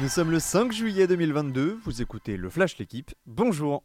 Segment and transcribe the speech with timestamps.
[0.00, 3.82] Nous sommes le 5 juillet 2022, vous écoutez le Flash L'équipe, bonjour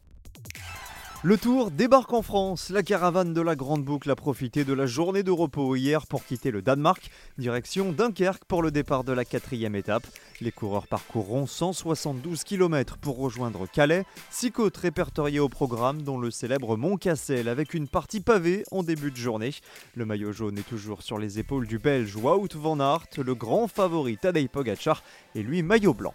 [1.24, 2.68] le Tour débarque en France.
[2.68, 6.22] La caravane de la Grande Boucle a profité de la journée de repos hier pour
[6.22, 10.06] quitter le Danemark, direction Dunkerque pour le départ de la quatrième étape.
[10.42, 16.30] Les coureurs parcourront 172 km pour rejoindre Calais, six côtes répertoriées au programme, dont le
[16.30, 19.54] célèbre Mont Cassel avec une partie pavée en début de journée.
[19.94, 23.66] Le maillot jaune est toujours sur les épaules du Belge Wout van Aert, le grand
[23.66, 25.02] favori Tadej Pogacar
[25.34, 26.12] et lui maillot blanc.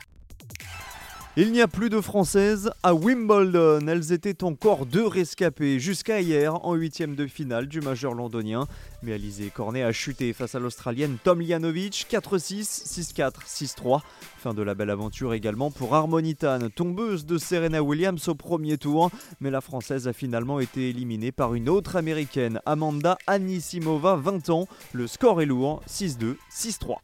[1.38, 3.88] Il n'y a plus de Françaises à Wimbledon.
[3.88, 8.66] Elles étaient encore deux rescapées jusqu'à hier en huitième de finale du majeur londonien.
[9.04, 14.02] Mais Alizé Cornet a chuté face à l'Australienne Tom Lianovic 4-6, 6-4, 6-3.
[14.40, 19.12] Fin de la belle aventure également pour Harmonitane, tombeuse de Serena Williams au premier tour.
[19.40, 24.68] Mais la Française a finalement été éliminée par une autre Américaine, Amanda Anisimova, 20 ans.
[24.94, 26.98] Le score est lourd, 6-2, 6-3.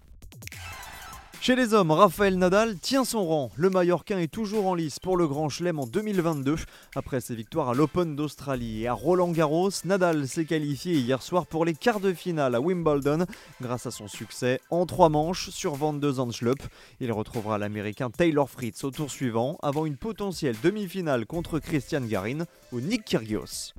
[1.45, 3.52] Chez les hommes, Raphaël Nadal tient son rang.
[3.56, 6.56] Le Mallorquin est toujours en lice pour le Grand Chelem en 2022.
[6.95, 11.45] Après ses victoires à l'Open d'Australie et à Roland Garros, Nadal s'est qualifié hier soir
[11.45, 13.28] pour les quarts de finale à Wimbledon
[13.61, 16.64] grâce à son succès en trois manches sur Van de Zandschlup.
[17.00, 22.45] Il retrouvera l'Américain Taylor Fritz au tour suivant avant une potentielle demi-finale contre Christian Garin
[22.72, 23.75] ou Nick Kyrgios.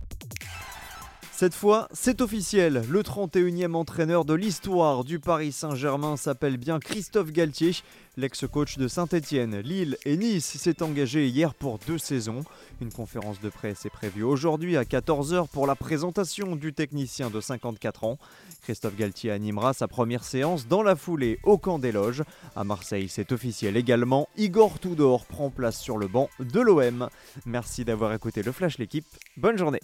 [1.39, 2.83] Cette fois, c'est officiel.
[2.89, 7.73] Le 31e entraîneur de l'histoire du Paris Saint-Germain s'appelle bien Christophe Galtier.
[8.17, 12.43] L'ex-coach de Saint-Etienne, Lille et Nice s'est engagé hier pour deux saisons.
[12.81, 17.43] Une conférence de presse est prévue aujourd'hui à 14h pour la présentation du technicien de
[17.43, 18.19] 54 ans.
[18.63, 22.23] Christophe Galtier animera sa première séance dans la foulée au camp des loges.
[22.57, 24.27] À Marseille, c'est officiel également.
[24.39, 27.11] Igor Tudor prend place sur le banc de l'OM.
[27.45, 29.05] Merci d'avoir écouté le Flash l'équipe.
[29.37, 29.81] Bonne journée.